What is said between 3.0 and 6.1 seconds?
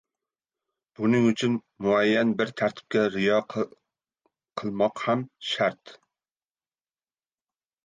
rioya qilmoq ham shart.